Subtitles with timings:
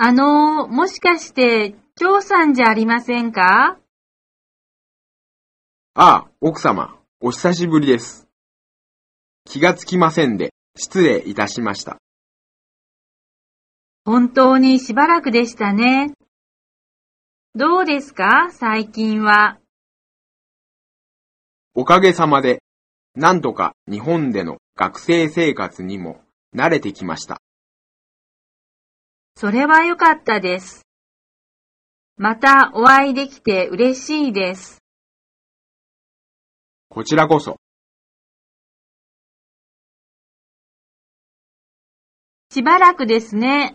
[0.00, 3.80] あのー、もしかして、張さんじゃありませんか？
[5.94, 8.28] ああ、奥様、お久しぶりです。
[9.44, 11.98] 気がつきませんで、失礼いたしました。
[14.04, 16.14] 本当にしばらくでしたね。
[17.56, 19.58] どうですか、最近は。
[21.74, 22.62] おかげさまで、
[23.16, 26.20] なんとか日本での学生生活にも
[26.54, 27.40] 慣れてきました。
[29.40, 30.84] それはよかったです。
[32.16, 34.82] またお会いできて嬉しいです。
[36.88, 37.60] こちらこそ。
[42.50, 43.74] しばらくですね。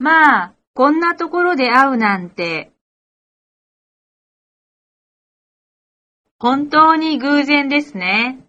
[0.00, 2.72] まあ、こんなところで会うなんて。
[6.40, 8.41] 本当に偶然ですね。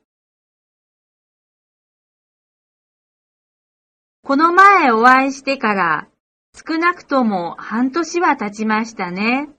[4.25, 6.07] この前お会いしてから
[6.55, 9.49] 少なくとも半年は経ちましたね。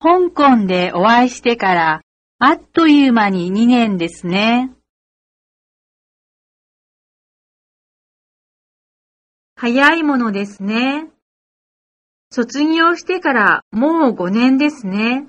[0.00, 2.02] 香港でお会いしてから
[2.38, 4.70] あっという間に2年ですね。
[9.56, 11.08] 早いものですね。
[12.30, 15.26] 卒業してからもう5年ですね。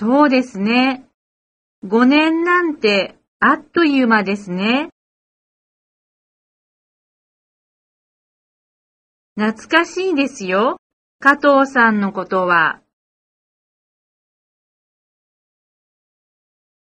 [0.00, 1.06] そうですね。
[1.84, 4.88] 5年なんてあっという間ですね。
[9.38, 10.78] 懐かしいですよ。
[11.18, 12.80] 加藤さんのことは。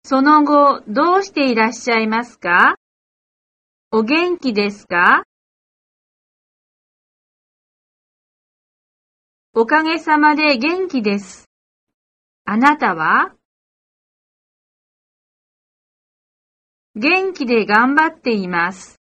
[0.03, 2.75] その後、どうしていらっしゃいますか？
[3.93, 5.23] お元気ですか？
[9.55, 11.46] おかげさまで元気です。
[12.49, 13.35] あなたは？
[16.95, 19.01] 元気で頑張っています。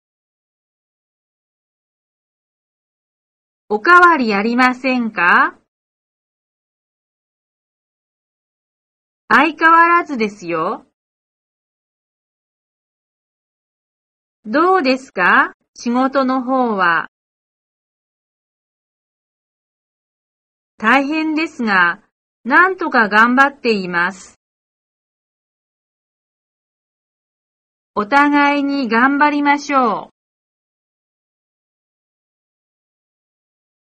[3.69, 5.57] おかわりありませんか？
[9.29, 10.85] 相変わらずですよ。
[14.43, 15.53] どうですか？
[15.75, 17.07] 仕事の方は？
[20.77, 22.03] 大変ですが、
[22.45, 24.39] なんとか頑張っています。
[27.95, 30.18] お互いに頑張りましょう。